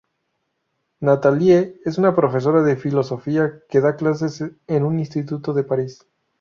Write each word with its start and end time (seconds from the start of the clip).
Nathalie 0.99 1.79
es 1.85 1.99
una 1.99 2.15
profesora 2.15 2.63
de 2.63 2.75
filosofía 2.75 3.61
que 3.69 3.81
da 3.81 3.97
clases 3.97 4.43
en 4.65 4.83
un 4.83 4.97
instituto 4.97 5.53
de 5.53 5.63
París. 5.63 6.07